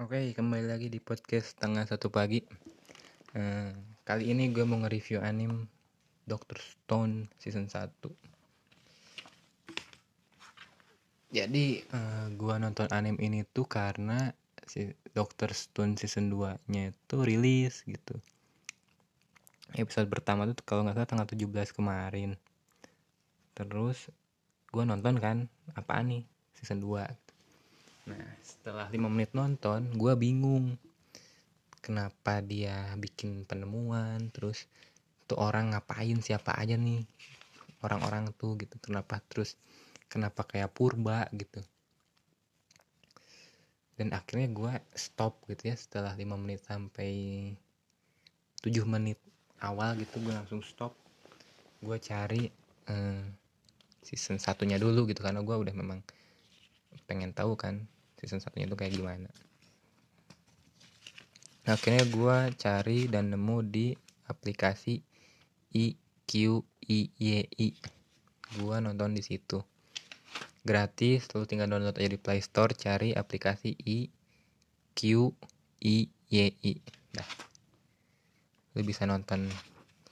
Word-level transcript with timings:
Oke, 0.00 0.32
kembali 0.32 0.64
lagi 0.64 0.88
di 0.88 0.96
podcast 0.96 1.60
tengah 1.60 1.84
satu 1.84 2.08
pagi. 2.08 2.40
Eh, 3.36 3.68
kali 4.00 4.32
ini 4.32 4.48
gue 4.48 4.64
mau 4.64 4.80
nge-review 4.80 5.20
anime 5.20 5.68
Doctor 6.24 6.56
Stone 6.56 7.28
season 7.36 7.68
1. 7.68 8.08
Jadi, 11.28 11.84
eh, 11.84 12.26
gue 12.32 12.54
nonton 12.56 12.88
anime 12.88 13.20
ini 13.20 13.44
tuh 13.44 13.68
karena 13.68 14.32
si 14.64 14.88
Doctor 15.12 15.52
Stone 15.52 16.00
season 16.00 16.32
2-nya 16.32 16.96
itu 16.96 17.16
rilis 17.20 17.84
gitu. 17.84 18.16
Episode 19.76 20.08
pertama 20.08 20.48
tuh 20.48 20.64
kalau 20.64 20.80
nggak 20.88 20.96
salah 20.96 21.10
tanggal 21.12 21.28
17 21.28 21.76
kemarin. 21.76 22.40
Terus 23.52 24.08
gue 24.72 24.80
nonton 24.80 25.20
kan, 25.20 25.44
apa 25.76 26.00
nih 26.00 26.24
season 26.56 26.80
2 26.80 27.04
Nah 28.10 28.26
setelah 28.42 28.90
5 28.90 28.98
menit 29.06 29.30
nonton 29.30 29.86
gue 29.94 30.12
bingung. 30.18 30.74
Kenapa 31.80 32.42
dia 32.42 32.90
bikin 32.98 33.46
penemuan? 33.46 34.28
Terus 34.34 34.66
tuh 35.30 35.38
orang 35.38 35.72
ngapain? 35.72 36.18
Siapa 36.18 36.58
aja 36.58 36.74
nih? 36.74 37.06
Orang-orang 37.86 38.34
tuh 38.34 38.58
gitu. 38.58 38.76
Kenapa? 38.82 39.22
Terus 39.30 39.54
Kenapa 40.10 40.42
kayak 40.42 40.74
purba 40.74 41.30
gitu? 41.30 41.62
Dan 43.94 44.10
akhirnya 44.10 44.50
gue 44.50 44.72
stop 44.98 45.38
gitu 45.46 45.70
ya 45.70 45.78
Setelah 45.78 46.18
5 46.18 46.34
menit 46.34 46.66
sampai 46.66 47.10
7 48.58 48.74
menit 48.90 49.22
awal 49.62 49.94
gitu 50.02 50.18
gue 50.18 50.34
langsung 50.34 50.66
stop. 50.66 50.98
Gue 51.78 52.02
cari 52.02 52.50
eh, 52.90 53.22
season 54.02 54.42
satunya 54.42 54.82
dulu 54.82 55.06
gitu 55.06 55.22
Karena 55.22 55.46
gue 55.46 55.54
udah 55.54 55.74
memang 55.78 56.02
pengen 57.06 57.30
tahu 57.30 57.54
kan 57.54 57.86
season 58.20 58.44
satunya 58.44 58.68
itu 58.68 58.76
kayak 58.76 58.92
gimana. 58.92 59.32
Nah, 61.64 61.72
akhirnya 61.76 62.04
gue 62.06 62.36
cari 62.60 63.08
dan 63.08 63.32
nemu 63.32 63.58
di 63.64 63.96
aplikasi 64.28 65.00
IQIYI 65.72 67.66
gue 68.60 68.76
nonton 68.84 69.16
di 69.16 69.24
situ. 69.24 69.64
Gratis 70.60 71.24
lalu 71.32 71.48
tinggal 71.48 71.72
download 71.72 71.96
aja 71.96 72.12
di 72.12 72.20
Play 72.20 72.44
Store 72.44 72.76
cari 72.76 73.16
aplikasi 73.16 73.80
IQIYI 73.80 74.20
nah 77.10 77.26
lu 78.76 78.86
bisa 78.86 79.02
nonton 79.08 79.50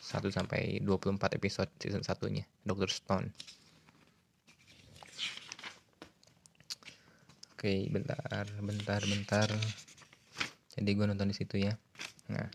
1 0.03 0.35
sampai 0.35 0.83
24 0.83 1.39
episode 1.39 1.71
season 1.79 2.03
satunya 2.03 2.43
Dr. 2.67 2.91
Stone 2.91 3.31
Oke, 7.59 7.91
bentar, 7.91 8.47
bentar, 8.63 9.03
bentar. 9.03 9.51
Jadi 10.79 10.91
gue 10.95 11.11
nonton 11.11 11.27
di 11.27 11.35
situ 11.35 11.59
ya. 11.59 11.75
Nah, 12.31 12.47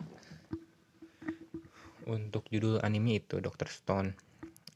untuk 2.08 2.48
judul 2.48 2.80
anime 2.80 3.20
itu 3.20 3.44
Doctor 3.44 3.68
Stone. 3.68 4.16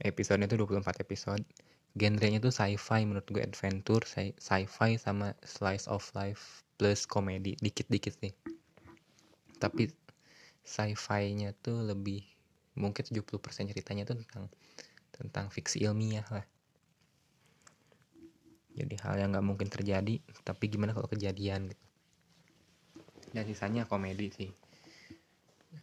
Episodenya 0.04 0.52
itu 0.52 0.60
24 0.60 1.00
episode. 1.00 1.48
Genrenya 1.96 2.44
itu 2.44 2.52
sci-fi 2.52 3.08
menurut 3.08 3.24
gue 3.32 3.40
adventure, 3.40 4.04
sci-fi 4.36 5.00
sama 5.00 5.32
slice 5.48 5.88
of 5.88 6.04
life 6.12 6.60
plus 6.76 7.08
komedi 7.08 7.56
dikit-dikit 7.64 8.20
sih. 8.20 8.36
Tapi 9.64 9.88
sci-fi-nya 10.60 11.56
tuh 11.56 11.88
lebih 11.88 12.20
mungkin 12.76 13.00
70% 13.00 13.72
ceritanya 13.72 14.04
tuh 14.04 14.20
tentang 14.20 14.52
tentang 15.16 15.46
fiksi 15.48 15.88
ilmiah 15.88 16.28
lah 16.28 16.44
jadi 18.78 18.96
hal 19.02 19.16
yang 19.18 19.30
nggak 19.34 19.46
mungkin 19.46 19.68
terjadi 19.74 20.22
tapi 20.46 20.70
gimana 20.70 20.94
kalau 20.94 21.10
kejadian 21.10 21.74
gitu? 21.74 21.86
Dan 23.34 23.44
sisanya 23.50 23.90
komedi 23.90 24.30
sih. 24.30 24.52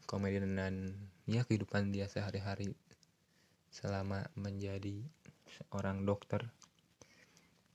Komedi 0.07 0.39
dan 0.39 0.95
ya 1.27 1.43
kehidupan 1.43 1.91
dia 1.91 2.07
sehari-hari 2.07 2.73
selama 3.75 4.23
menjadi 4.39 5.03
seorang 5.59 6.07
dokter. 6.07 6.47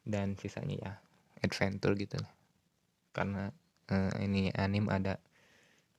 Dan 0.07 0.39
sisanya 0.39 0.75
ya 0.79 0.93
adventure 1.43 1.95
gitu 1.95 2.19
karena 3.15 3.51
uh, 3.91 4.13
ini 4.21 4.53
anim 4.53 4.87
ada 4.87 5.17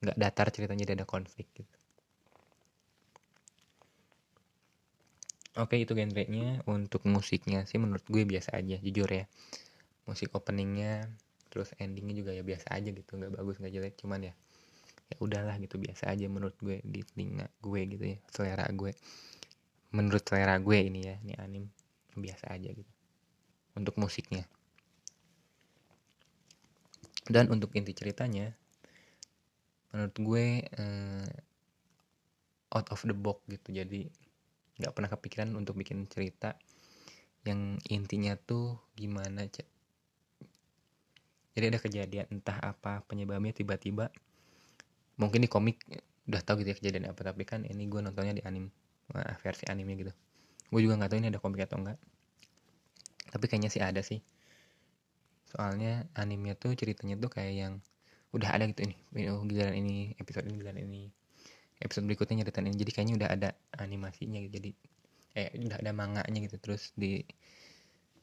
nggak 0.01 0.17
datar 0.17 0.47
ceritanya 0.53 0.89
jadi 0.89 1.03
ada 1.03 1.07
konflik 1.09 1.49
gitu 1.53 1.80
Oke 5.61 5.77
itu 5.77 5.93
genrenya. 5.93 6.65
Untuk 6.65 7.05
musiknya 7.05 7.69
sih 7.69 7.77
menurut 7.77 8.01
gue 8.09 8.25
biasa 8.25 8.57
aja 8.57 8.81
jujur 8.81 9.07
ya. 9.13 9.29
Musik 10.09 10.33
openingnya 10.33 11.05
terus 11.53 11.77
endingnya 11.77 12.17
juga 12.17 12.33
ya 12.33 12.41
biasa 12.41 12.73
aja 12.73 12.89
gitu. 12.89 13.21
Nggak 13.21 13.37
bagus 13.37 13.61
nggak 13.61 13.75
jelek 13.77 13.95
cuman 14.01 14.33
ya 14.33 14.35
ya 15.13 15.17
udahlah 15.21 15.61
gitu. 15.61 15.77
Biasa 15.77 16.09
aja 16.09 16.25
menurut 16.33 16.57
gue 16.65 16.81
di 16.81 17.05
telinga 17.05 17.53
gue 17.61 17.81
gitu 17.93 18.05
ya 18.17 18.19
selera 18.33 18.65
gue. 18.73 18.97
Menurut 19.93 20.25
selera 20.25 20.57
gue 20.57 20.79
ini 20.81 21.01
ya 21.05 21.15
ini 21.21 21.35
anim 21.37 21.65
biasa 22.17 22.57
aja 22.57 22.73
gitu. 22.73 22.93
Untuk 23.77 24.01
musiknya. 24.01 24.49
Dan 27.29 27.53
untuk 27.53 27.77
inti 27.77 27.93
ceritanya 27.93 28.57
menurut 29.93 30.17
gue 30.17 30.47
eh, 30.65 31.31
out 32.73 32.87
of 32.89 33.03
the 33.05 33.13
box 33.13 33.45
gitu. 33.51 33.75
Jadi 33.75 34.09
nggak 34.81 34.93
pernah 34.97 35.11
kepikiran 35.13 35.53
untuk 35.55 35.77
bikin 35.77 36.09
cerita 36.09 36.57
yang 37.45 37.77
intinya 37.89 38.37
tuh 38.37 38.81
gimana 38.97 39.45
cek 39.45 39.69
jadi 41.57 41.77
ada 41.77 41.79
kejadian 41.83 42.27
entah 42.33 42.57
apa 42.57 43.05
penyebabnya 43.05 43.53
tiba-tiba 43.53 44.09
mungkin 45.21 45.45
di 45.45 45.49
komik 45.53 45.85
udah 46.31 46.41
tahu 46.41 46.63
gitu 46.63 46.73
ya 46.73 46.77
kejadian 46.79 47.13
apa 47.13 47.21
tapi 47.21 47.43
kan 47.45 47.67
ini 47.67 47.85
gue 47.91 48.01
nontonnya 48.01 48.33
di 48.33 48.43
anim 48.47 48.71
nah, 49.13 49.37
versi 49.43 49.67
animnya 49.67 50.09
gitu. 50.09 50.13
Gue 50.71 50.81
juga 50.87 50.97
nggak 50.97 51.11
tahu 51.11 51.19
ini 51.21 51.29
ada 51.29 51.41
komik 51.43 51.67
atau 51.67 51.83
enggak 51.83 51.99
tapi 53.31 53.45
kayaknya 53.47 53.71
sih 53.71 53.83
ada 53.83 54.01
sih. 54.03 54.25
Soalnya 55.51 56.07
animnya 56.15 56.55
tuh 56.55 56.75
ceritanya 56.79 57.19
tuh 57.19 57.31
kayak 57.31 57.53
yang 57.55 57.75
udah 58.31 58.49
ada 58.55 58.65
gitu 58.71 58.87
ini 58.87 59.27
oh, 59.27 59.43
giliran 59.43 59.75
ini 59.75 60.15
episode 60.23 60.47
ini 60.47 60.55
giliran 60.63 60.79
ini 60.79 61.11
episode 61.81 62.07
berikutnya 62.07 62.45
nyeritain. 62.45 62.71
Jadi 62.71 62.91
kayaknya 62.93 63.15
udah 63.25 63.29
ada 63.33 63.51
animasinya 63.81 64.39
gitu. 64.45 64.53
Jadi 64.61 64.71
eh 65.35 65.51
udah 65.57 65.79
ada 65.81 65.93
manganya 65.97 66.39
gitu. 66.45 66.57
Terus 66.61 66.93
di 66.95 67.25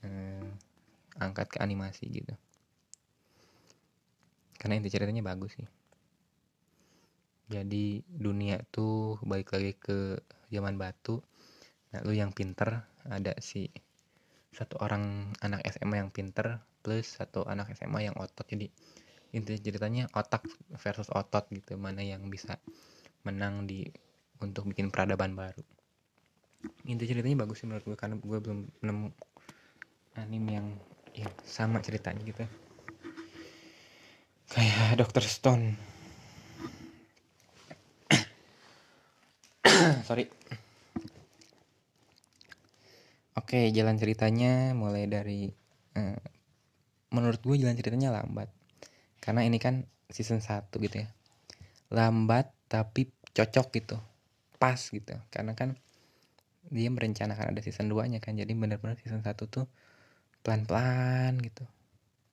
eh, 0.06 0.48
angkat 1.18 1.58
ke 1.58 1.58
animasi 1.60 2.06
gitu. 2.14 2.34
Karena 4.58 4.82
inti 4.82 4.90
ceritanya 4.90 5.22
bagus 5.26 5.54
sih. 5.58 5.68
Jadi 7.48 8.04
dunia 8.04 8.60
tuh 8.74 9.22
balik 9.24 9.56
lagi 9.56 9.72
ke 9.78 10.20
zaman 10.52 10.76
batu. 10.76 11.24
Nah 11.96 12.04
lu 12.04 12.12
yang 12.12 12.36
pinter 12.36 12.84
ada 13.08 13.34
si 13.40 13.72
satu 14.52 14.82
orang 14.84 15.32
anak 15.40 15.64
SMA 15.70 16.02
yang 16.02 16.10
pinter 16.12 16.60
plus 16.84 17.20
satu 17.22 17.46
anak 17.48 17.72
SMA 17.78 18.12
yang 18.12 18.16
otot. 18.20 18.44
Jadi 18.44 18.68
inti 19.32 19.54
ceritanya 19.62 20.10
otak 20.12 20.44
versus 20.76 21.08
otot 21.14 21.48
gitu. 21.54 21.80
Mana 21.80 22.04
yang 22.04 22.28
bisa 22.28 22.60
menang 23.28 23.68
di 23.68 23.84
untuk 24.40 24.72
bikin 24.72 24.88
peradaban 24.88 25.36
baru. 25.36 25.64
Inti 26.88 27.06
ceritanya 27.06 27.44
bagus 27.44 27.60
sih 27.62 27.68
menurut 27.68 27.84
gue 27.84 27.98
karena 28.00 28.16
gue 28.16 28.38
belum 28.40 28.60
nemu 28.82 29.08
anime 30.18 30.50
yang 30.50 30.68
yang 31.14 31.34
sama 31.46 31.82
ceritanya 31.84 32.22
gitu. 32.24 32.46
Kayak 34.48 34.98
Doctor 35.02 35.26
Stone. 35.26 35.76
Sorry. 40.08 40.26
Oke 43.38 43.70
jalan 43.70 44.00
ceritanya 44.02 44.74
mulai 44.74 45.06
dari 45.06 45.52
eh, 45.94 46.20
menurut 47.12 47.42
gue 47.44 47.58
jalan 47.60 47.78
ceritanya 47.78 48.10
lambat. 48.14 48.50
Karena 49.22 49.44
ini 49.44 49.60
kan 49.60 49.84
season 50.08 50.40
1 50.40 50.72
gitu 50.72 50.96
ya. 51.04 51.10
Lambat 51.92 52.52
tapi 52.68 53.12
cocok 53.38 53.68
gitu 53.78 53.98
pas 54.58 54.78
gitu. 54.78 55.14
Karena 55.30 55.54
kan 55.54 55.78
dia 56.68 56.90
merencanakan 56.92 57.54
ada 57.56 57.62
season 57.64 57.88
2 57.88 58.10
nya 58.12 58.20
kan 58.20 58.36
jadi 58.36 58.50
benar-benar 58.52 58.98
season 59.00 59.22
1 59.24 59.38
tuh 59.48 59.70
pelan-pelan 60.42 61.38
gitu. 61.46 61.64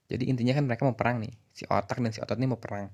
Jadi 0.08 0.28
intinya 0.28 0.56
kan 0.56 0.64
mereka 0.64 0.82
mau 0.88 0.96
perang 0.96 1.20
nih 1.20 1.32
si 1.54 1.64
otak 1.68 2.00
dan 2.00 2.10
si 2.10 2.18
otot 2.24 2.36
ini 2.40 2.48
mau 2.50 2.58
perang. 2.58 2.90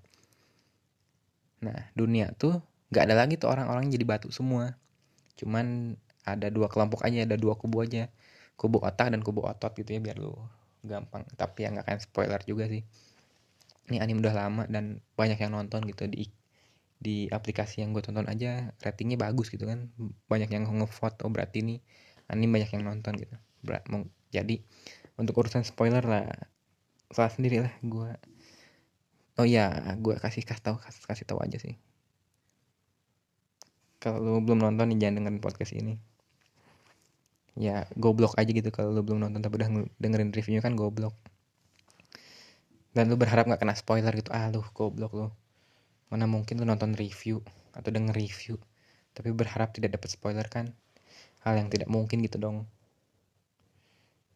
Nah 1.64 1.80
dunia 1.94 2.34
tuh 2.36 2.60
nggak 2.90 3.02
ada 3.06 3.14
lagi 3.14 3.34
tuh 3.38 3.48
orang-orang 3.48 3.88
jadi 3.88 4.04
batu 4.04 4.28
semua. 4.34 4.74
Cuman 5.38 5.96
ada 6.26 6.52
dua 6.52 6.68
kelompok 6.68 7.06
aja 7.06 7.24
ada 7.24 7.38
dua 7.38 7.56
kubu 7.56 7.86
aja. 7.86 8.10
Kubu 8.60 8.82
otak 8.84 9.08
dan 9.08 9.24
kubu 9.24 9.40
otot 9.46 9.72
gitu 9.72 9.96
ya 9.96 10.00
biar 10.02 10.20
lu 10.20 10.36
gampang. 10.84 11.24
Tapi 11.38 11.64
ya 11.64 11.72
nggak 11.72 11.86
akan 11.88 11.98
spoiler 12.02 12.40
juga 12.44 12.68
sih. 12.68 12.84
Ini 13.90 13.98
anime 14.04 14.22
udah 14.22 14.34
lama 14.36 14.62
dan 14.68 15.00
banyak 15.16 15.40
yang 15.40 15.56
nonton 15.56 15.82
gitu 15.88 16.06
di 16.06 16.28
di 17.00 17.26
aplikasi 17.32 17.80
yang 17.80 17.96
gue 17.96 18.04
tonton 18.04 18.28
aja 18.28 18.76
ratingnya 18.84 19.16
bagus 19.16 19.48
gitu 19.48 19.64
kan. 19.64 19.88
Banyak 20.28 20.52
yang 20.52 20.68
ngevote 20.68 21.24
oh 21.24 21.32
berarti 21.32 21.64
ini 21.64 21.80
anime 22.28 22.60
banyak 22.60 22.70
yang 22.76 22.84
nonton 22.84 23.16
gitu. 23.16 23.34
Jadi 24.30 24.62
untuk 25.16 25.40
urusan 25.40 25.64
spoiler 25.64 26.04
lah 26.04 26.28
salah 27.10 27.32
sendiri 27.34 27.58
lah 27.58 27.74
gue 27.82 28.10
oh 29.40 29.46
iya 29.48 29.96
gue 29.98 30.14
kasih 30.20 30.46
kasih 30.46 30.62
tahu 30.62 30.76
kasih, 30.78 31.02
kasih 31.08 31.24
tahu 31.24 31.40
aja 31.40 31.56
sih. 31.56 31.80
Kalau 34.00 34.20
lu 34.20 34.40
belum 34.44 34.60
nonton 34.60 34.92
nih 34.92 35.00
jangan 35.00 35.24
dengerin 35.24 35.40
podcast 35.40 35.72
ini. 35.72 35.96
Ya 37.56 37.88
goblok 37.96 38.36
aja 38.36 38.48
gitu 38.48 38.68
kalau 38.72 38.92
lu 38.92 39.00
belum 39.00 39.24
nonton 39.24 39.40
tapi 39.40 39.60
udah 39.60 39.68
dengerin 39.96 40.30
reviewnya 40.32 40.60
kan 40.60 40.76
goblok. 40.76 41.16
Dan 42.92 43.08
lu 43.08 43.16
berharap 43.16 43.48
nggak 43.48 43.60
kena 43.60 43.74
spoiler 43.76 44.12
gitu 44.12 44.28
ah 44.32 44.52
lu 44.52 44.60
goblok 44.76 45.12
lu 45.16 45.26
mana 46.10 46.26
mungkin 46.26 46.58
lu 46.58 46.66
nonton 46.66 46.92
review 46.98 47.40
atau 47.72 47.88
denger 47.94 48.12
review 48.12 48.58
tapi 49.14 49.34
berharap 49.34 49.74
tidak 49.74 49.98
dapat 49.98 50.08
spoiler 50.10 50.46
kan? 50.46 50.70
Hal 51.42 51.56
yang 51.58 51.72
tidak 51.72 51.88
mungkin 51.90 52.22
gitu 52.22 52.36
dong. 52.38 52.68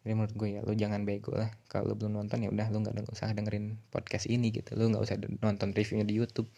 Jadi 0.05 0.13
menurut 0.13 0.35
gue 0.37 0.49
ya 0.53 0.61
lu 0.61 0.77
jangan 0.77 1.09
bego 1.09 1.33
lah. 1.33 1.49
Kalau 1.71 1.93
lu 1.93 1.95
belum 1.97 2.21
nonton 2.21 2.45
ya 2.45 2.53
udah 2.53 2.69
lu 2.69 2.85
nggak 2.85 3.09
usah 3.09 3.33
dengerin 3.33 3.81
podcast 3.89 4.29
ini 4.29 4.53
gitu. 4.53 4.77
Lu 4.77 4.93
nggak 4.93 5.01
usah 5.01 5.17
nonton 5.41 5.73
reviewnya 5.73 6.05
di 6.05 6.17
YouTube. 6.17 6.49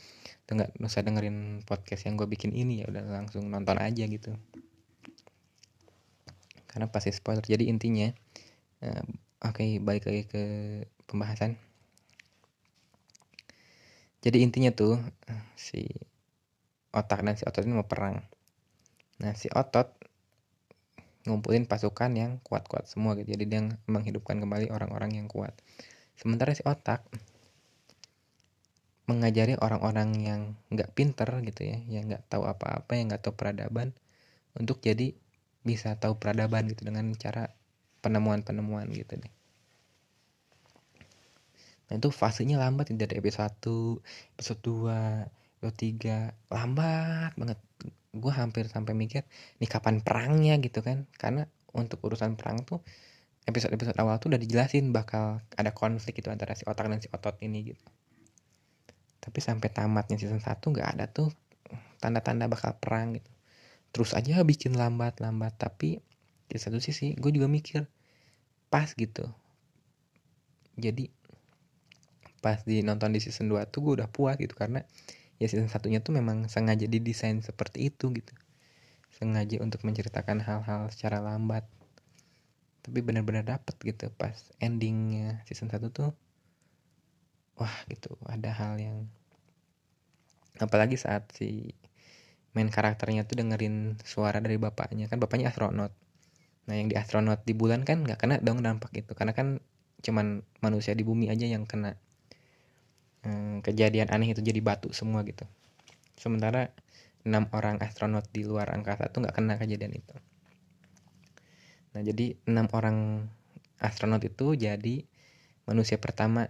Lu 0.51 0.59
nggak 0.59 0.83
usah 0.83 1.07
dengerin 1.07 1.63
podcast 1.63 2.11
yang 2.11 2.19
gue 2.19 2.27
bikin 2.27 2.51
ini 2.51 2.83
ya 2.83 2.91
udah 2.91 3.07
langsung 3.07 3.47
nonton 3.47 3.79
aja 3.79 4.03
gitu. 4.03 4.35
Karena 6.67 6.91
pasti 6.91 7.15
spoiler. 7.15 7.47
Jadi 7.47 7.71
intinya 7.71 8.11
uh, 8.83 9.05
oke 9.47 9.63
okay, 9.63 9.79
balik 9.79 10.11
lagi 10.11 10.27
ke 10.27 10.43
pembahasan 11.07 11.55
jadi 14.27 14.43
intinya 14.43 14.75
tuh 14.75 14.99
si 15.55 15.87
otak 16.91 17.23
dan 17.23 17.39
si 17.39 17.47
otot 17.47 17.63
ini 17.63 17.79
mau 17.79 17.87
perang. 17.87 18.19
Nah 19.23 19.39
si 19.39 19.47
otot 19.55 19.87
ngumpulin 21.31 21.71
pasukan 21.71 22.11
yang 22.11 22.43
kuat-kuat 22.43 22.91
semua 22.91 23.15
gitu. 23.15 23.39
Jadi 23.39 23.47
dia 23.47 23.63
menghidupkan 23.87 24.43
kembali 24.43 24.75
orang-orang 24.75 25.15
yang 25.15 25.31
kuat. 25.31 25.55
Sementara 26.19 26.59
si 26.59 26.67
otak 26.67 27.07
mengajari 29.07 29.55
orang-orang 29.63 30.11
yang 30.19 30.41
nggak 30.75 30.91
pinter 30.99 31.31
gitu 31.47 31.63
ya 31.63 31.79
yang 31.87 32.11
nggak 32.11 32.27
tahu 32.27 32.43
apa-apa 32.43 32.99
yang 32.99 33.07
nggak 33.07 33.23
tahu 33.23 33.39
peradaban 33.39 33.95
untuk 34.59 34.83
jadi 34.83 35.15
bisa 35.63 35.95
tahu 35.95 36.19
peradaban 36.19 36.67
gitu 36.67 36.83
dengan 36.83 37.15
cara 37.15 37.55
penemuan-penemuan 38.03 38.91
gitu 38.91 39.15
deh 39.15 39.36
Nah 41.87 41.95
itu 42.03 42.11
fasenya 42.11 42.59
lambat 42.59 42.91
dari 42.91 43.15
episode 43.23 43.55
1, 43.63 44.35
episode 44.35 44.61
2, 44.63 45.63
episode 45.63 45.79
3 45.79 46.51
Lambat 46.51 47.33
banget. 47.39 47.59
Gue 48.17 48.33
hampir 48.33 48.67
sampai 48.67 48.97
mikir 48.97 49.23
Nih 49.63 49.71
kapan 49.71 50.03
perangnya? 50.03 50.59
gitu 50.59 50.83
kan. 50.83 51.07
Karena 51.15 51.47
untuk 51.77 52.03
urusan 52.03 52.35
perang 52.35 52.67
tuh 52.67 52.83
Episode-episode 53.47 53.95
awal 54.03 54.19
tuh 54.19 54.35
udah 54.35 54.41
dijelasin 54.43 54.91
Bakal 54.91 55.39
ada 55.55 55.71
konflik 55.71 56.19
gitu 56.19 56.35
antara 56.35 56.59
si 56.59 56.67
otak 56.67 56.91
dan 56.91 56.99
si 56.99 57.07
otot 57.15 57.39
ini 57.39 57.71
gitu. 57.71 57.87
Tapi 59.23 59.39
sampai 59.39 59.71
tamatnya 59.71 60.19
season 60.19 60.43
1 60.43 60.59
gak 60.59 60.89
ada 60.99 61.07
tuh 61.07 61.31
Tanda-tanda 62.03 62.51
bakal 62.51 62.75
perang 62.83 63.15
gitu. 63.15 63.31
Terus 63.95 64.11
aja 64.19 64.43
bikin 64.43 64.75
lambat-lambat 64.75 65.55
Tapi 65.55 66.03
di 66.47 66.59
satu 66.59 66.83
sisi 66.83 67.15
gue 67.15 67.31
juga 67.31 67.47
mikir 67.47 67.87
Pas 68.67 68.91
gitu. 68.91 69.31
Jadi 70.77 71.09
pas 72.47 72.63
di 72.63 72.79
nonton 72.87 73.11
di 73.11 73.19
season 73.19 73.51
2 73.51 73.67
tuh 73.75 73.83
gue 73.83 73.93
udah 73.99 74.07
puas 74.07 74.39
gitu 74.39 74.55
karena 74.55 74.87
ya 75.43 75.51
season 75.51 75.67
satunya 75.67 75.99
tuh 75.99 76.15
memang 76.15 76.47
sengaja 76.47 76.87
didesain 76.87 77.43
seperti 77.43 77.91
itu 77.91 78.15
gitu. 78.15 78.31
Sengaja 79.11 79.59
untuk 79.67 79.83
menceritakan 79.83 80.39
hal-hal 80.47 80.87
secara 80.95 81.19
lambat. 81.19 81.67
Tapi 82.87 83.03
benar-benar 83.03 83.43
dapet 83.43 83.75
gitu 83.83 84.15
pas 84.15 84.39
endingnya 84.63 85.43
season 85.51 85.75
1 85.75 85.91
tuh. 85.91 86.15
Wah 87.59 87.75
gitu. 87.91 88.15
Ada 88.31 88.55
hal 88.55 88.79
yang 88.79 89.11
apalagi 90.63 90.95
saat 90.95 91.27
si 91.35 91.75
main 92.55 92.71
karakternya 92.71 93.27
tuh 93.27 93.43
dengerin 93.43 93.99
suara 94.07 94.39
dari 94.39 94.55
bapaknya. 94.55 95.11
Kan 95.11 95.19
bapaknya 95.19 95.51
astronot. 95.51 95.91
Nah 96.71 96.75
yang 96.79 96.87
di 96.87 96.95
astronot 96.95 97.43
di 97.43 97.59
bulan 97.59 97.83
kan 97.83 98.07
nggak 98.07 98.23
kena 98.23 98.39
dong 98.39 98.63
dampak 98.63 98.95
itu 98.95 99.19
karena 99.19 99.35
kan 99.35 99.59
cuman 100.07 100.47
manusia 100.63 100.95
di 100.95 101.03
bumi 101.03 101.27
aja 101.27 101.51
yang 101.51 101.67
kena 101.67 101.99
hmm, 103.27 103.67
kejadian 103.67 104.09
aneh 104.15 104.31
itu 104.31 104.41
jadi 104.41 104.63
batu 104.63 104.95
semua 104.95 105.27
gitu. 105.27 105.43
Sementara 106.15 106.71
enam 107.27 107.51
orang 107.51 107.83
astronot 107.83 108.31
di 108.31 108.47
luar 108.47 108.71
angkasa 108.71 109.11
tuh 109.11 109.27
nggak 109.27 109.35
kena 109.35 109.59
kejadian 109.59 109.99
itu. 109.99 110.15
Nah 111.99 112.01
jadi 112.07 112.39
enam 112.47 112.71
orang 112.71 113.27
astronot 113.83 114.23
itu 114.23 114.55
jadi 114.55 115.03
manusia 115.67 115.99
pertama 115.99 116.47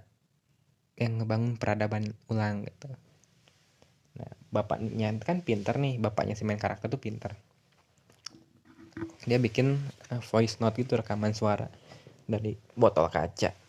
yang 1.00 1.25
ngebangun 1.25 1.56
peradaban 1.56 2.12
ulang 2.28 2.69
gitu. 2.69 2.93
Nah 4.20 4.31
bapaknya 4.52 5.17
kan 5.25 5.40
pinter 5.40 5.81
nih 5.81 5.96
bapaknya 5.96 6.37
si 6.37 6.44
main 6.44 6.61
karakter 6.61 6.93
tuh 6.93 7.00
pinter. 7.00 7.32
Dia 9.25 9.40
bikin 9.40 9.81
uh, 10.12 10.22
voice 10.25 10.61
note 10.61 10.76
gitu 10.76 10.96
rekaman 10.96 11.32
suara 11.32 11.69
dari 12.29 12.56
botol 12.76 13.08
kaca 13.08 13.65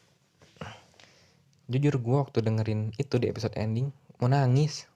jujur 1.68 2.00
gue 2.00 2.18
waktu 2.24 2.40
dengerin 2.40 2.96
itu 2.96 3.20
di 3.20 3.28
episode 3.28 3.56
ending 3.60 3.92
mau 4.24 4.32
nangis. 4.32 4.88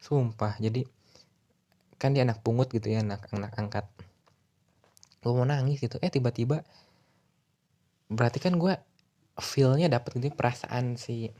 Sumpah 0.00 0.56
jadi 0.60 0.84
kan 2.00 2.12
dia 2.12 2.24
anak 2.26 2.44
pungut 2.44 2.68
gitu 2.72 2.88
ya 2.92 3.04
anak 3.04 3.28
anak 3.32 3.52
angkat. 3.56 3.86
Gue 5.20 5.32
mau 5.32 5.48
nangis 5.48 5.80
gitu. 5.80 6.00
Eh 6.00 6.08
tiba-tiba 6.12 6.64
berarti 8.08 8.40
kan 8.40 8.56
gue 8.56 8.76
feelnya 9.40 9.88
dapet 9.88 10.20
gitu 10.20 10.32
perasaan 10.32 11.00
si 11.00 11.32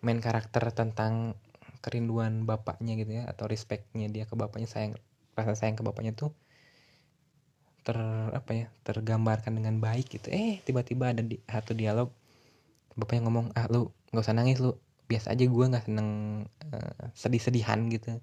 main 0.00 0.22
karakter 0.22 0.70
tentang 0.70 1.34
kerinduan 1.82 2.46
bapaknya 2.46 2.94
gitu 2.98 3.22
ya 3.22 3.26
atau 3.26 3.46
respectnya 3.50 4.06
dia 4.10 4.24
ke 4.26 4.34
bapaknya 4.34 4.70
sayang 4.70 4.94
rasa 5.34 5.54
sayang 5.54 5.78
ke 5.78 5.82
bapaknya 5.86 6.14
tuh 6.14 6.34
ter 7.86 7.98
apa 8.34 8.50
ya 8.52 8.66
tergambarkan 8.84 9.54
dengan 9.54 9.80
baik 9.80 10.18
gitu. 10.18 10.28
Eh 10.28 10.60
tiba-tiba 10.66 11.14
ada 11.14 11.22
di 11.24 11.40
satu 11.46 11.72
dialog 11.72 12.12
bapaknya 12.98 13.30
ngomong 13.30 13.54
ah 13.54 13.70
lu 13.70 13.94
nggak 14.10 14.24
usah 14.26 14.34
nangis 14.34 14.58
lu 14.58 14.74
biasa 15.08 15.32
aja 15.32 15.44
gue 15.46 15.64
nggak 15.70 15.84
seneng 15.88 16.10
uh, 16.74 17.02
sedih-sedihan 17.16 17.80
gitu. 17.94 18.18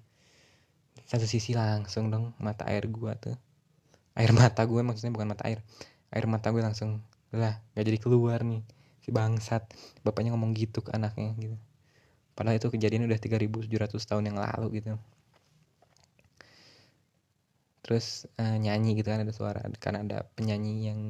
Satu 1.08 1.26
sisi 1.26 1.56
langsung 1.56 2.12
dong 2.12 2.36
mata 2.38 2.68
air 2.68 2.86
gue 2.86 3.12
tuh. 3.18 3.36
Air 4.14 4.30
mata 4.36 4.62
gue 4.68 4.80
maksudnya 4.84 5.10
bukan 5.16 5.34
mata 5.34 5.48
air. 5.48 5.64
Air 6.14 6.30
mata 6.30 6.52
gue 6.54 6.62
langsung 6.62 7.02
lah 7.34 7.58
gak 7.74 7.84
jadi 7.84 7.98
keluar 7.98 8.46
nih 8.46 8.62
si 9.02 9.10
bangsat. 9.10 9.66
Bapaknya 10.06 10.36
ngomong 10.36 10.54
gitu 10.54 10.84
ke 10.84 10.94
anaknya 10.94 11.34
gitu. 11.40 11.56
Padahal 12.36 12.60
itu 12.60 12.68
kejadian 12.68 13.08
udah 13.08 13.18
3700 13.18 13.96
tahun 13.96 14.24
yang 14.30 14.38
lalu 14.38 14.78
gitu. 14.78 14.94
Terus 17.82 18.30
uh, 18.38 18.58
nyanyi 18.58 18.98
gitu 18.98 19.10
kan 19.10 19.22
ada 19.22 19.34
suara 19.34 19.62
karena 19.78 20.02
ada 20.02 20.18
penyanyi 20.34 20.90
yang 20.90 21.00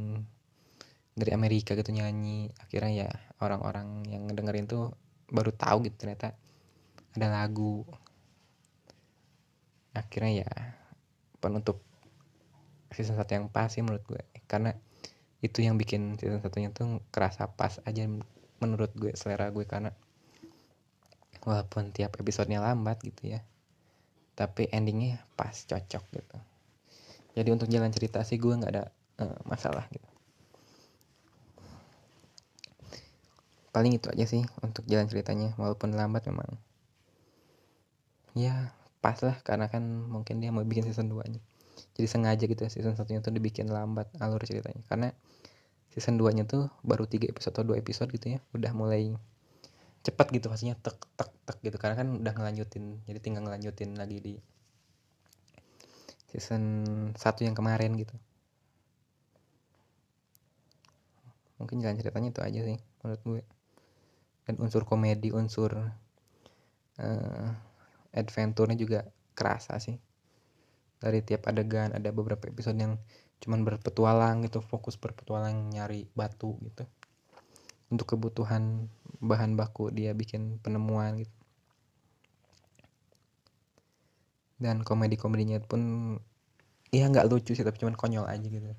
dari 1.17 1.33
Amerika 1.33 1.73
gitu 1.73 1.91
nyanyi. 1.91 2.53
Akhirnya 2.61 3.09
ya 3.09 3.11
orang-orang 3.41 4.05
yang 4.13 4.29
ngedengerin 4.29 4.69
tuh 4.69 4.93
baru 5.33 5.51
tahu 5.51 5.89
gitu 5.89 5.97
ternyata 6.07 6.37
ada 7.17 7.27
lagu. 7.33 7.83
Akhirnya 9.97 10.45
ya 10.45 10.51
penutup 11.41 11.81
season 12.93 13.17
satu 13.17 13.33
yang 13.33 13.49
pas 13.49 13.73
sih 13.73 13.81
menurut 13.81 14.05
gue. 14.05 14.23
Karena 14.45 14.77
itu 15.41 15.65
yang 15.65 15.81
bikin 15.81 16.21
season 16.21 16.45
satunya 16.45 16.69
tuh 16.69 17.01
kerasa 17.09 17.49
pas 17.49 17.81
aja 17.89 18.05
menurut 18.61 18.93
gue 18.93 19.17
selera 19.17 19.49
gue. 19.49 19.65
Karena 19.65 19.91
walaupun 21.49 21.97
tiap 21.97 22.21
episodenya 22.21 22.61
lambat 22.61 23.01
gitu 23.01 23.33
ya 23.33 23.41
tapi 24.37 24.69
endingnya 24.69 25.25
pas 25.33 25.57
cocok 25.65 26.05
gitu. 26.13 26.37
Jadi 27.41 27.49
untuk 27.49 27.73
jalan 27.73 27.89
cerita 27.89 28.21
sih 28.21 28.37
gue 28.37 28.53
nggak 28.53 28.69
ada 28.69 28.85
uh, 29.25 29.41
masalah 29.49 29.89
gitu 29.89 30.06
paling 33.77 33.93
itu 34.01 34.09
aja 34.09 34.25
sih 34.25 34.41
untuk 34.65 34.89
jalan 34.89 35.05
ceritanya 35.05 35.53
walaupun 35.61 35.93
lambat 35.93 36.25
memang. 36.33 36.49
Ya 38.33 38.73
pas 39.05 39.21
lah 39.21 39.37
karena 39.45 39.69
kan 39.69 39.85
mungkin 39.85 40.41
dia 40.41 40.49
mau 40.49 40.65
bikin 40.65 40.89
season 40.89 41.13
2 41.13 41.21
nya 41.29 41.45
jadi 41.93 42.09
sengaja 42.09 42.45
gitu 42.49 42.65
ya, 42.65 42.73
season 42.73 42.97
satunya 42.97 43.21
tuh 43.21 43.37
dibikin 43.37 43.69
lambat 43.69 44.09
alur 44.17 44.41
ceritanya. 44.41 44.81
Karena 44.89 45.13
season 45.93 46.17
2 46.17 46.33
nya 46.33 46.49
tuh 46.49 46.73
baru 46.81 47.05
3 47.05 47.29
episode 47.29 47.53
atau 47.53 47.77
2 47.77 47.77
episode 47.77 48.09
gitu 48.17 48.37
ya 48.37 48.41
udah 48.57 48.73
mulai 48.73 49.13
cepat 50.01 50.33
gitu 50.33 50.49
maksudnya 50.49 50.81
tek 50.81 50.97
tek 51.21 51.29
tek 51.45 51.61
gitu. 51.61 51.77
Karena 51.77 52.01
kan 52.01 52.17
udah 52.17 52.33
ngelanjutin 52.33 53.05
jadi 53.05 53.21
tinggal 53.21 53.45
ngelanjutin 53.45 53.93
lagi 54.01 54.25
di 54.25 54.35
season 56.33 56.65
1 57.13 57.45
yang 57.45 57.53
kemarin 57.53 57.93
gitu. 58.01 58.17
Mungkin 61.61 61.85
jalan 61.85 62.01
ceritanya 62.01 62.33
itu 62.33 62.41
aja 62.41 62.61
sih 62.73 62.77
menurut 63.05 63.21
gue 63.21 63.41
dan 64.47 64.55
unsur 64.63 64.87
komedi 64.87 65.35
unsur 65.35 65.75
uh, 67.03 67.49
adventure-nya 68.15 68.79
juga 68.79 69.01
kerasa 69.35 69.77
sih. 69.83 69.99
Dari 70.97 71.21
tiap 71.21 71.51
adegan 71.51 71.93
ada 71.93 72.09
beberapa 72.15 72.49
episode 72.49 72.79
yang 72.79 72.97
cuman 73.43 73.69
berpetualang 73.69 74.49
gitu 74.49 74.65
fokus 74.65 74.97
berpetualang 74.97 75.69
nyari 75.75 76.09
batu 76.17 76.57
gitu. 76.65 76.89
Untuk 77.93 78.17
kebutuhan 78.17 78.89
bahan 79.21 79.59
baku 79.59 79.93
dia 79.93 80.17
bikin 80.17 80.63
penemuan 80.63 81.21
gitu. 81.21 81.37
Dan 84.57 84.81
komedi 84.87 85.21
komedinya 85.21 85.61
pun 85.61 86.17
ya 86.89 87.11
nggak 87.13 87.29
lucu 87.29 87.53
sih 87.53 87.61
tapi 87.61 87.77
cuman 87.77 87.93
konyol 87.93 88.25
aja 88.25 88.47
gitu. 88.47 88.73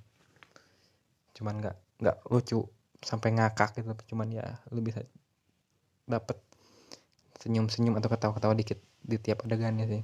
Cuman 1.37 1.61
nggak 1.61 1.77
nggak 2.01 2.17
lucu 2.33 2.65
sampai 3.01 3.37
ngakak 3.37 3.77
gitu 3.77 3.93
cuman 4.13 4.33
ya 4.33 4.45
lu 4.73 4.81
bisa 4.81 5.05
dapet 6.07 6.39
senyum-senyum 7.43 7.99
atau 7.99 8.09
ketawa-ketawa 8.09 8.55
dikit 8.57 8.79
di 9.03 9.19
tiap 9.19 9.43
adegannya 9.45 9.85
sih. 9.85 10.03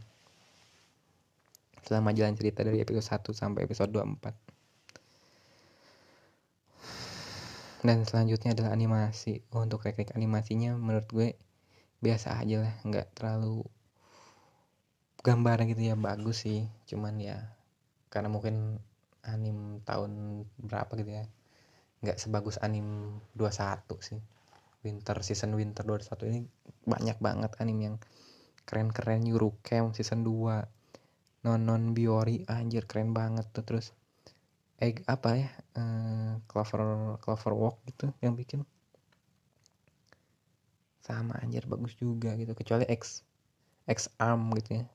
Selama 1.84 2.12
jalan 2.16 2.36
cerita 2.36 2.64
dari 2.64 2.80
episode 2.84 3.04
1 3.04 3.32
sampai 3.36 3.66
episode 3.66 3.92
24 3.92 4.54
dan 7.84 8.08
selanjutnya 8.08 8.56
adalah 8.56 8.72
animasi. 8.72 9.44
Untuk 9.52 9.84
teknik 9.84 10.16
animasinya 10.16 10.72
menurut 10.80 11.08
gue 11.12 11.36
biasa 12.00 12.40
aja 12.40 12.64
lah. 12.64 12.74
Nggak 12.88 13.12
terlalu 13.12 13.68
gambar 15.20 15.68
gitu 15.68 15.92
ya. 15.92 16.00
Bagus 16.00 16.48
sih. 16.48 16.64
Cuman 16.88 17.20
ya 17.20 17.44
karena 18.08 18.32
mungkin 18.32 18.80
anim 19.28 19.84
tahun 19.84 20.44
berapa 20.64 20.96
gitu 20.96 21.12
ya. 21.12 21.28
Nggak 22.00 22.24
sebagus 22.24 22.56
anim 22.64 23.20
21 23.36 23.84
sih 24.00 24.24
winter 24.84 25.18
season 25.24 25.56
winter 25.56 25.88
21 25.88 26.30
ini 26.30 26.42
banyak 26.84 27.18
banget 27.24 27.52
anim 27.64 27.80
yang 27.80 27.96
keren-keren. 28.68 29.24
Eurocamp 29.24 29.96
season 29.96 30.28
2 30.28 31.48
Nonon 31.48 31.92
Biori 31.92 32.44
anjir 32.48 32.88
keren 32.88 33.16
banget 33.16 33.48
tuh. 33.52 33.64
Terus 33.64 33.96
egg 34.80 35.04
apa 35.08 35.40
ya 35.40 35.50
uh, 35.80 36.40
clover 36.48 37.16
clover 37.24 37.54
walk 37.56 37.78
gitu 37.88 38.12
yang 38.20 38.36
bikin. 38.36 38.68
Sama 41.04 41.36
anjir 41.40 41.68
bagus 41.68 41.96
juga 41.96 42.36
gitu. 42.36 42.52
Kecuali 42.56 42.88
X 42.88 43.24
X 43.88 44.12
arm 44.20 44.52
gitu 44.60 44.84
ya. 44.84 44.86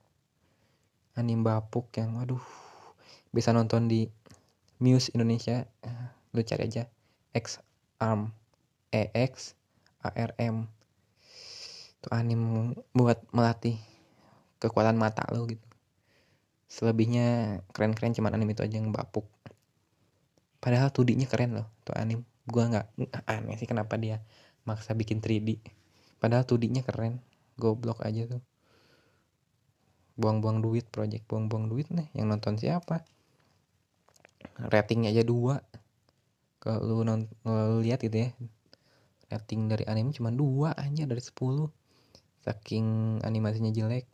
Anim 1.17 1.41
bapuk 1.41 1.89
yang 1.97 2.17
waduh 2.17 2.41
bisa 3.29 3.53
nonton 3.53 3.85
di 3.89 4.09
Muse 4.81 5.13
Indonesia. 5.13 5.65
Uh, 5.81 6.09
lu 6.33 6.45
cari 6.45 6.69
aja 6.69 6.85
X 7.33 7.61
arm 8.01 8.33
EX 8.89 9.58
ARM 10.03 10.67
itu 11.99 12.07
anim 12.15 12.71
buat 12.95 13.19
melatih 13.35 13.75
kekuatan 14.63 14.95
mata 14.95 15.27
lo 15.35 15.43
gitu. 15.51 15.63
Selebihnya 16.71 17.59
keren-keren 17.75 18.15
cuman 18.15 18.39
anim 18.39 18.47
itu 18.55 18.63
aja 18.63 18.79
yang 18.79 18.95
bapuk. 18.95 19.27
Padahal 20.63 20.91
2D-nya 20.95 21.27
keren 21.27 21.59
loh 21.59 21.67
tuh 21.83 21.95
anim. 21.99 22.23
Gua 22.47 22.71
nggak 22.71 22.87
aneh 23.27 23.55
sih 23.59 23.67
kenapa 23.67 23.99
dia 23.99 24.23
maksa 24.65 24.97
bikin 24.97 25.21
3D 25.21 25.61
padahal 26.19 26.43
2D-nya 26.43 26.83
keren 26.83 27.23
goblok 27.55 28.03
aja 28.03 28.27
tuh. 28.27 28.43
Buang-buang 30.19 30.59
duit 30.59 30.83
project 30.91 31.23
buang-buang 31.31 31.71
duit 31.71 31.87
nih 31.91 32.11
yang 32.11 32.27
nonton 32.27 32.59
siapa? 32.59 33.07
Ratingnya 34.59 35.15
aja 35.15 35.23
dua. 35.23 35.63
Kalau 36.59 36.83
lu 36.83 37.07
lu 37.47 37.79
lihat 37.79 38.03
gitu 38.03 38.27
ya 38.27 38.29
rating 39.29 39.69
dari 39.69 39.85
anime 39.85 40.11
cuma 40.11 40.33
dua 40.33 40.73
aja 40.73 41.05
dari 41.05 41.21
10 41.21 41.69
saking 42.43 43.19
animasinya 43.21 43.69
jelek. 43.69 44.09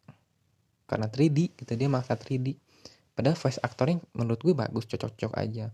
Karena 0.85 1.09
3D 1.09 1.57
gitu 1.57 1.73
dia 1.73 1.89
maksa 1.89 2.13
3D 2.13 2.53
padahal 3.15 3.39
voice 3.39 3.63
actornya 3.63 4.03
menurut 4.11 4.43
gue 4.43 4.53
bagus 4.53 4.85
cocok-cocok 4.85 5.33
aja. 5.39 5.71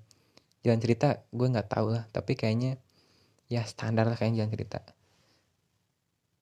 Jalan 0.62 0.80
cerita 0.80 1.26
gue 1.34 1.48
nggak 1.50 1.68
tahu 1.74 1.98
lah 1.98 2.06
tapi 2.14 2.38
kayaknya 2.38 2.78
ya 3.50 3.66
standar 3.66 4.08
lah 4.08 4.16
kayaknya 4.16 4.46
jalan 4.46 4.54
cerita. 4.56 4.80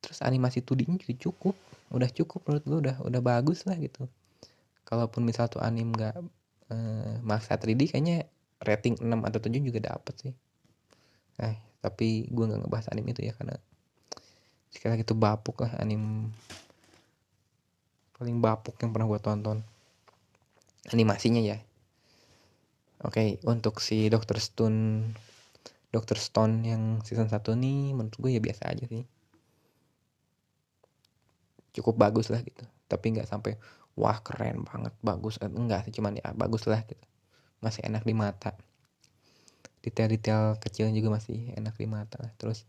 Terus 0.04 0.20
animasi 0.22 0.62
2D-nya 0.62 1.00
juga 1.02 1.16
cukup. 1.18 1.56
Udah 1.90 2.10
cukup 2.12 2.46
menurut 2.46 2.64
gue 2.68 2.80
udah 2.86 2.96
udah 3.02 3.22
bagus 3.24 3.66
lah 3.66 3.80
gitu. 3.80 4.06
Kalaupun 4.86 5.24
misal 5.24 5.48
tuh 5.48 5.64
anim 5.64 5.90
nggak 5.90 6.20
eh, 6.70 7.16
maksa 7.24 7.58
3D 7.58 7.90
kayaknya 7.90 8.28
rating 8.60 9.00
6 9.00 9.08
atau 9.08 9.40
7 9.40 9.56
juga 9.64 9.80
dapet 9.80 10.16
sih. 10.20 10.34
Eh 11.40 11.69
tapi 11.80 12.28
gue 12.28 12.44
nggak 12.44 12.60
ngebahas 12.68 12.92
anim 12.92 13.08
itu 13.08 13.24
ya 13.24 13.34
karena 13.36 13.56
sekali 14.70 15.00
lagi 15.00 15.04
itu 15.08 15.16
bapuk 15.16 15.64
lah 15.64 15.80
anim 15.80 16.28
paling 18.20 18.38
bapuk 18.44 18.76
yang 18.84 18.92
pernah 18.92 19.08
gue 19.08 19.20
tonton. 19.24 19.58
Animasinya 20.92 21.40
ya. 21.40 21.58
Oke 23.08 23.40
untuk 23.48 23.80
si 23.80 24.12
Dr. 24.12 24.44
Stone 24.44 25.08
Dr. 25.90 26.20
Stone 26.20 26.68
yang 26.68 27.00
season 27.02 27.32
1 27.32 27.40
nih 27.56 27.96
menurut 27.96 28.16
gue 28.20 28.30
ya 28.36 28.42
biasa 28.44 28.76
aja 28.76 28.86
sih. 28.86 29.08
Cukup 31.80 31.96
bagus 31.96 32.28
lah 32.28 32.44
gitu. 32.44 32.68
Tapi 32.92 33.06
nggak 33.16 33.26
sampai 33.26 33.56
wah 33.96 34.20
keren 34.20 34.68
banget 34.68 34.92
bagus. 35.00 35.40
Enggak 35.40 35.88
sih 35.88 35.96
cuman 35.96 36.20
ya 36.20 36.36
bagus 36.36 36.68
lah 36.68 36.84
gitu. 36.84 37.02
Masih 37.64 37.88
enak 37.88 38.04
di 38.04 38.12
mata 38.12 38.54
detail-detail 39.80 40.60
kecil 40.60 40.92
juga 40.92 41.20
masih 41.20 41.56
enak 41.56 41.76
di 41.80 41.88
mata. 41.88 42.20
Terus 42.36 42.68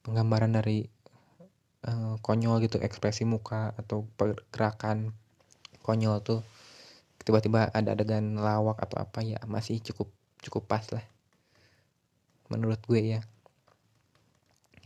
penggambaran 0.00 0.52
dari 0.56 0.88
uh, 1.84 2.16
konyol 2.24 2.64
gitu 2.64 2.80
ekspresi 2.80 3.28
muka 3.28 3.76
atau 3.76 4.08
pergerakan 4.16 5.12
konyol 5.84 6.22
tuh 6.24 6.40
tiba-tiba 7.26 7.66
ada 7.74 7.98
adegan 7.98 8.38
lawak 8.38 8.78
atau 8.78 9.02
apa 9.02 9.18
ya 9.22 9.38
masih 9.50 9.82
cukup 9.82 10.08
cukup 10.40 10.64
pas 10.70 10.84
lah. 10.94 11.04
Menurut 12.48 12.80
gue 12.86 13.18
ya. 13.18 13.20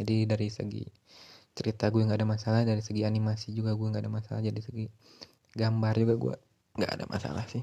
Jadi 0.01 0.25
dari 0.25 0.49
segi 0.49 0.85
cerita 1.53 1.93
gue 1.93 2.01
nggak 2.01 2.19
ada 2.25 2.29
masalah 2.29 2.61
dari 2.65 2.81
segi 2.81 3.05
animasi 3.05 3.53
juga 3.53 3.77
gue 3.77 3.85
nggak 3.85 4.05
ada 4.09 4.13
masalah 4.13 4.41
jadi 4.41 4.57
segi 4.65 4.89
gambar 5.53 5.95
juga 5.99 6.15
gue 6.17 6.35
nggak 6.81 6.93
ada 6.97 7.05
masalah 7.07 7.45
sih. 7.47 7.63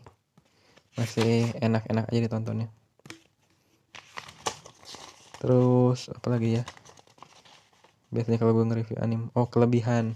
Masih 0.97 1.49
enak-enak 1.61 2.09
aja 2.09 2.19
ditontonnya 2.21 2.69
terus 5.37 6.09
apa 6.09 6.27
lagi 6.33 6.61
ya? 6.61 6.63
Biasanya 8.07 8.39
kalau 8.39 8.55
gue 8.55 8.65
nge-review 8.71 8.97
anim 9.03 9.27
oh 9.35 9.47
kelebihan. 9.51 10.15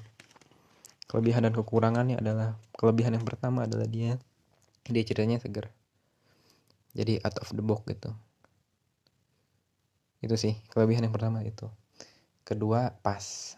Kelebihan 1.11 1.43
dan 1.43 1.51
kekurangannya 1.51 2.17
adalah 2.23 2.55
kelebihan 2.79 3.19
yang 3.19 3.27
pertama 3.27 3.67
adalah 3.67 3.83
dia 3.83 4.15
dia 4.87 5.03
ceritanya 5.03 5.43
seger. 5.43 5.67
Jadi 6.95 7.19
out 7.23 7.37
of 7.39 7.51
the 7.51 7.63
box 7.63 7.83
gitu. 7.87 8.11
Itu 10.23 10.35
sih 10.39 10.55
kelebihan 10.71 11.03
yang 11.03 11.15
pertama 11.15 11.43
itu. 11.43 11.67
Kedua 12.47 12.95
pas. 13.03 13.55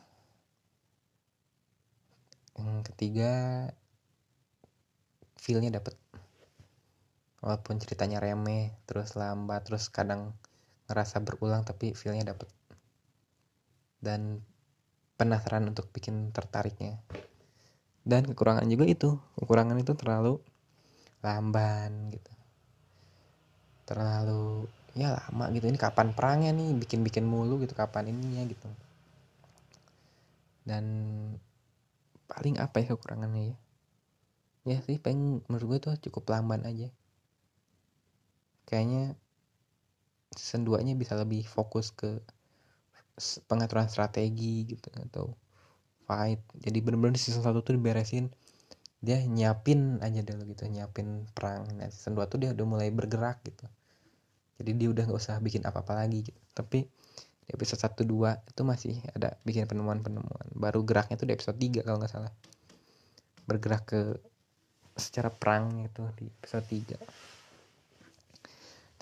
Yang 2.57 2.93
ketiga 2.93 3.31
feelnya 5.37 5.77
dapet. 5.77 5.97
Walaupun 7.43 7.75
ceritanya 7.77 8.23
remeh 8.23 8.71
terus 8.87 9.19
lambat 9.19 9.67
terus 9.67 9.91
kadang 9.91 10.31
ngerasa 10.93 11.25
berulang 11.25 11.65
tapi 11.65 11.97
feelnya 11.97 12.29
dapet. 12.29 12.45
Dan 13.97 14.45
penasaran 15.17 15.65
untuk 15.65 15.89
bikin 15.89 16.29
tertariknya. 16.29 17.01
Dan 18.05 18.29
kekurangan 18.29 18.69
juga 18.69 18.85
itu 18.85 19.17
kekurangan 19.41 19.81
itu 19.81 19.97
terlalu 19.97 20.37
lamban 21.25 22.13
gitu. 22.13 22.33
Terlalu 23.89 24.69
ya 24.93 25.17
lama 25.17 25.49
gitu. 25.49 25.65
Ini 25.65 25.79
kapan 25.81 26.13
perangnya 26.13 26.53
nih? 26.53 26.77
Bikin 26.77 27.01
bikin 27.01 27.25
mulu 27.25 27.57
gitu 27.65 27.73
kapan 27.73 28.13
ininya 28.13 28.45
gitu. 28.45 28.69
Dan 30.61 30.85
paling 32.29 32.61
apa 32.61 32.83
ya 32.83 32.93
kekurangannya 32.93 33.55
ya? 33.55 33.57
Ya 34.63 34.77
sih 34.83 34.99
paling 34.99 35.43
menurut 35.51 35.65
gue 35.75 35.79
tuh 35.89 35.95
cukup 36.07 36.31
lamban 36.31 36.63
aja. 36.63 36.91
Kayaknya 38.63 39.19
season 40.35 40.65
2 40.65 40.81
nya 40.85 40.93
bisa 40.97 41.13
lebih 41.17 41.45
fokus 41.45 41.93
ke 41.93 42.19
pengaturan 43.45 43.85
strategi 43.89 44.65
gitu 44.65 44.89
atau 44.97 45.37
fight. 46.05 46.41
Jadi 46.57 46.77
bener-bener 46.81 47.17
season 47.17 47.45
1 47.45 47.53
tuh 47.61 47.73
diberesin 47.77 48.29
dia 49.03 49.19
nyiapin 49.19 49.99
aja 49.99 50.23
dulu 50.23 50.55
gitu 50.55 50.63
nyiapin 50.71 51.27
perang. 51.35 51.67
Nah 51.75 51.91
season 51.91 52.15
2 52.15 52.23
tuh 52.31 52.39
dia 52.39 52.49
udah 52.55 52.65
mulai 52.65 52.89
bergerak 52.89 53.43
gitu. 53.43 53.67
Jadi 54.61 54.71
dia 54.79 54.87
udah 54.89 55.03
nggak 55.09 55.19
usah 55.19 55.37
bikin 55.43 55.67
apa-apa 55.67 56.05
lagi 56.05 56.23
gitu. 56.23 56.39
Tapi 56.55 56.87
di 57.43 57.49
episode 57.51 57.83
1 57.83 58.07
2 58.07 58.49
itu 58.55 58.61
masih 58.63 58.95
ada 59.11 59.35
bikin 59.43 59.67
penemuan-penemuan. 59.67 60.47
Baru 60.55 60.87
geraknya 60.87 61.19
tuh 61.19 61.27
di 61.27 61.35
episode 61.35 61.59
3 61.59 61.83
kalau 61.83 61.99
nggak 61.99 62.13
salah. 62.13 62.31
Bergerak 63.43 63.83
ke 63.83 64.01
secara 64.95 65.33
perang 65.33 65.83
itu 65.83 66.05
di 66.15 66.29
episode 66.29 66.65
3 66.69 67.32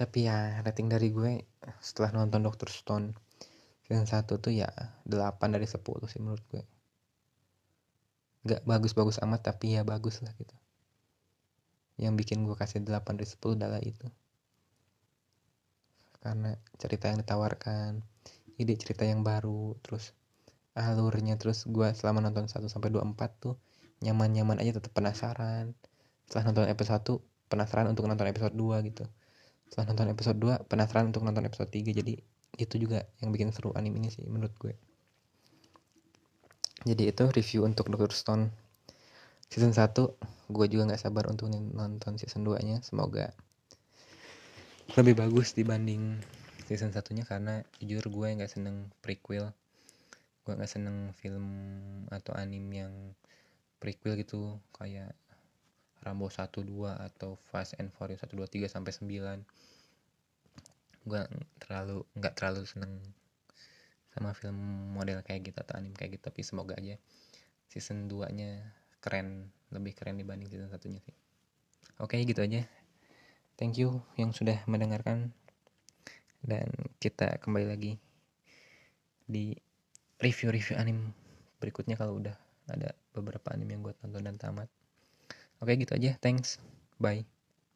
tapi 0.01 0.25
ya 0.25 0.65
rating 0.65 0.89
dari 0.89 1.13
gue 1.13 1.45
setelah 1.77 2.09
nonton 2.09 2.41
Doctor 2.41 2.73
Stone 2.73 3.13
season 3.85 4.09
1 4.09 4.25
tuh 4.25 4.49
ya 4.49 4.65
8 5.05 5.13
dari 5.53 5.69
10 5.69 5.77
sih 6.09 6.17
menurut 6.17 6.41
gue. 6.49 6.65
Gak 8.49 8.65
bagus-bagus 8.65 9.21
amat 9.21 9.53
tapi 9.53 9.77
ya 9.77 9.85
bagus 9.85 10.25
lah 10.25 10.33
gitu. 10.41 10.57
Yang 12.01 12.25
bikin 12.25 12.49
gue 12.49 12.57
kasih 12.57 12.81
8 12.81 12.97
dari 13.13 13.29
10 13.29 13.61
adalah 13.61 13.77
itu. 13.77 14.09
Karena 16.17 16.57
cerita 16.81 17.13
yang 17.13 17.21
ditawarkan 17.21 18.01
ide 18.57 18.73
cerita 18.81 19.05
yang 19.05 19.21
baru 19.21 19.77
terus 19.85 20.17
alurnya 20.73 21.37
terus 21.37 21.69
gue 21.69 21.93
selama 21.93 22.25
nonton 22.25 22.49
1 22.49 22.57
sampai 22.73 22.89
24 22.89 23.37
tuh 23.37 23.53
nyaman-nyaman 24.01 24.65
aja 24.65 24.81
tetap 24.81 24.97
penasaran. 24.97 25.77
Setelah 26.25 26.49
nonton 26.49 26.65
episode 26.73 27.21
1 27.21 27.53
penasaran 27.53 27.85
untuk 27.85 28.09
nonton 28.09 28.25
episode 28.25 28.57
2 28.57 28.89
gitu 28.89 29.05
setelah 29.71 29.95
nonton 29.95 30.11
episode 30.11 30.35
2 30.35 30.67
penasaran 30.67 31.15
untuk 31.15 31.23
nonton 31.23 31.47
episode 31.47 31.71
3 31.71 31.95
jadi 31.95 32.19
itu 32.59 32.75
juga 32.75 33.07
yang 33.23 33.31
bikin 33.31 33.55
seru 33.55 33.71
anime 33.71 34.03
ini 34.03 34.11
sih 34.11 34.27
menurut 34.27 34.51
gue. 34.59 34.75
Jadi 36.83 37.07
itu 37.07 37.23
review 37.31 37.63
untuk 37.63 37.87
Doctor 37.87 38.11
Stone 38.11 38.51
season 39.47 39.71
1 39.71 39.95
gue 40.51 40.65
juga 40.67 40.91
nggak 40.91 40.99
sabar 40.99 41.31
untuk 41.31 41.47
nonton 41.55 42.19
season 42.19 42.43
2 42.43 42.59
nya 42.67 42.83
semoga 42.83 43.31
lebih 44.99 45.23
bagus 45.23 45.55
dibanding 45.55 46.19
season 46.67 46.91
satunya 46.91 47.23
karena 47.23 47.63
jujur 47.79 48.11
gue 48.11 48.27
nggak 48.35 48.51
seneng 48.51 48.91
prequel. 48.99 49.55
Gue 50.43 50.53
nggak 50.59 50.67
seneng 50.67 51.15
film 51.15 51.47
atau 52.11 52.35
anime 52.35 52.75
yang 52.75 52.95
prequel 53.79 54.19
gitu 54.19 54.59
kayak 54.75 55.15
Rambo 56.01 56.27
1 56.29 56.49
2 56.49 57.07
atau 57.07 57.37
Fast 57.49 57.77
and 57.77 57.93
Furious 57.93 58.25
1 58.25 58.33
2 58.33 58.45
3 58.45 58.67
sampai 58.69 58.91
9 58.93 59.09
gue 61.01 61.21
terlalu 61.57 62.05
nggak 62.13 62.33
terlalu 62.37 62.61
seneng 62.65 63.01
sama 64.13 64.35
film 64.37 64.57
model 64.93 65.23
kayak 65.25 65.49
gitu 65.49 65.57
atau 65.61 65.79
anime 65.79 65.97
kayak 65.97 66.19
gitu 66.19 66.29
tapi 66.29 66.45
semoga 66.45 66.77
aja 66.77 66.99
season 67.71 68.11
2 68.11 68.37
nya 68.37 68.59
keren 69.01 69.49
lebih 69.71 69.95
keren 69.97 70.19
dibanding 70.19 70.51
season 70.51 70.67
satunya 70.67 70.99
sih. 71.01 71.15
Oke 71.97 72.19
gitu 72.21 72.43
aja. 72.43 72.67
Thank 73.55 73.79
you 73.79 74.03
yang 74.19 74.35
sudah 74.35 74.61
mendengarkan. 74.67 75.31
Dan 76.41 76.67
kita 76.97 77.37
kembali 77.37 77.69
lagi 77.69 77.93
di 79.29 79.53
review-review 80.17 80.75
anime 80.75 81.13
berikutnya 81.61 81.93
kalau 81.93 82.17
udah 82.17 82.33
ada 82.67 82.97
beberapa 83.13 83.53
anime 83.53 83.77
yang 83.77 83.81
gue 83.85 83.93
tonton 84.01 84.25
dan 84.25 84.35
tamat 84.41 84.67
oke 85.61 85.73
gitu 85.81 85.91
aja. 85.97 86.11
Thanks. 86.21 86.59
Bye 87.01 87.40